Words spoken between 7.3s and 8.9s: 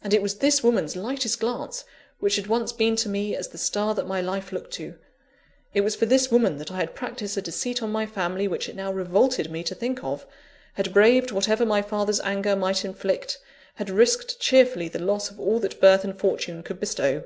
a deceit on my family which it now